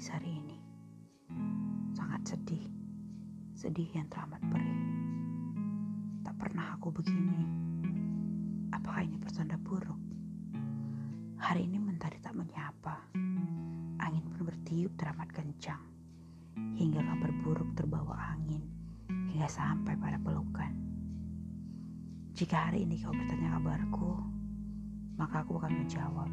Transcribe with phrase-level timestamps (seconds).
[0.00, 0.58] menangis hari ini.
[1.92, 2.64] Sangat sedih.
[3.52, 4.80] Sedih yang teramat perih.
[6.24, 7.44] Tak pernah aku begini.
[8.72, 10.00] Apakah ini pertanda buruk?
[11.36, 13.12] Hari ini mentari tak menyapa.
[14.00, 15.84] Angin pun bertiup teramat kencang.
[16.56, 18.64] Hingga kabar buruk terbawa angin.
[19.04, 20.72] Hingga sampai pada pelukan.
[22.32, 24.16] Jika hari ini kau bertanya kabarku,
[25.20, 26.30] maka aku akan menjawab,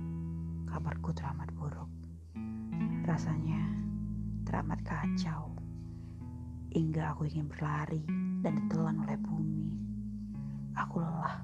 [0.72, 2.07] kabarku teramat buruk.
[3.08, 3.64] Rasanya
[4.44, 5.56] teramat kacau
[6.76, 8.04] hingga aku ingin berlari
[8.44, 9.72] dan ditelan oleh bumi.
[10.76, 11.40] Aku lelah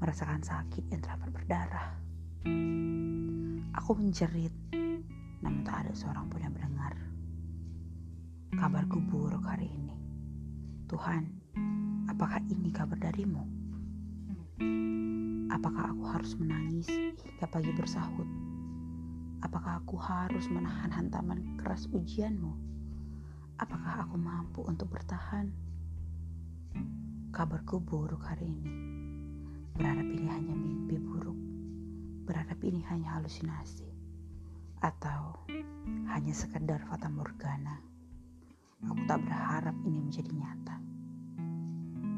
[0.00, 2.00] merasakan sakit yang teramat berdarah.
[3.76, 4.56] Aku menjerit,
[5.44, 6.96] namun tak ada seorang pun yang mendengar.
[8.56, 9.92] Kabarku buruk hari ini.
[10.88, 11.28] Tuhan,
[12.08, 13.44] apakah ini kabar darimu?
[15.52, 16.88] Apakah aku harus menangis
[17.20, 18.45] hingga pagi bersahut?
[19.46, 22.50] Apakah aku harus menahan hantaman keras ujianmu?
[23.62, 25.54] Apakah aku mampu untuk bertahan?
[27.30, 28.74] Kabarku buruk hari ini.
[29.78, 31.38] Berharap ini hanya mimpi buruk.
[32.26, 33.86] Berharap ini hanya halusinasi.
[34.82, 35.38] Atau
[36.10, 37.78] hanya sekedar fata morgana.
[38.82, 40.76] Aku tak berharap ini menjadi nyata.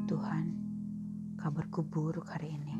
[0.09, 0.45] Tuhan,
[1.37, 2.73] kabarku buruk hari ini.